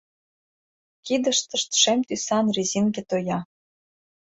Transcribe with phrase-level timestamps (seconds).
[1.05, 3.39] Кидыштышт шем тӱсан резинке тоя.